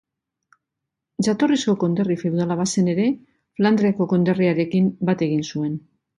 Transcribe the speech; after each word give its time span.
Jatorrizko 1.27 1.75
konderri 1.83 2.17
feudala 2.21 2.57
bazen 2.63 2.91
ere, 2.95 3.07
Flandriako 3.61 4.09
konderriarekin 4.15 4.91
bat 5.13 5.25
egin 5.29 5.47
zuen. 5.55 5.79